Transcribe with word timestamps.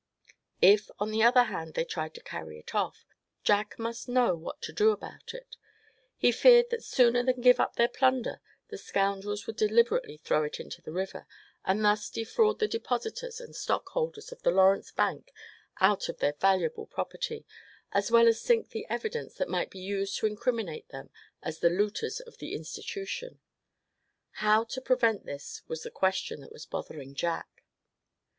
If 0.63 0.89
on 0.97 1.11
the 1.11 1.21
other 1.21 1.43
hand 1.43 1.75
they 1.75 1.85
tried 1.85 2.15
to 2.15 2.23
carry 2.23 2.57
it 2.57 2.73
off, 2.73 3.05
Jack 3.43 3.77
must 3.77 4.09
know 4.09 4.33
what 4.35 4.59
to 4.63 4.73
do 4.73 4.89
about 4.89 5.35
it. 5.35 5.57
He 6.17 6.31
feared 6.31 6.71
that 6.71 6.83
sooner 6.83 7.21
than 7.21 7.39
give 7.41 7.59
up 7.59 7.75
their 7.75 7.87
plunder 7.87 8.41
the 8.69 8.79
scoundrels 8.79 9.45
would 9.45 9.57
deliberately 9.57 10.17
throw 10.17 10.41
it 10.43 10.59
into 10.59 10.81
the 10.81 10.91
river, 10.91 11.27
and 11.63 11.85
thus 11.85 12.09
defraud 12.09 12.57
the 12.57 12.67
depositors 12.67 13.39
and 13.39 13.55
stockholders 13.55 14.31
of 14.31 14.41
the 14.41 14.49
Lawrence 14.49 14.91
bank 14.91 15.31
out 15.79 16.09
of 16.09 16.17
their 16.17 16.33
valuable 16.33 16.87
property, 16.87 17.45
as 17.91 18.09
well 18.09 18.27
as 18.27 18.41
sink 18.41 18.69
the 18.71 18.87
evidence 18.89 19.35
that 19.35 19.49
might 19.49 19.69
be 19.69 19.77
used 19.77 20.17
to 20.17 20.25
incriminate 20.25 20.89
them 20.89 21.11
as 21.43 21.59
the 21.59 21.69
looters 21.69 22.19
of 22.19 22.39
the 22.39 22.55
institution. 22.55 23.39
How 24.41 24.63
to 24.63 24.81
prevent 24.81 25.27
this 25.27 25.61
was 25.67 25.83
the 25.83 25.91
question 25.91 26.41
that 26.41 26.51
was 26.51 26.65
bothering 26.65 27.13
Jack. 27.13 27.61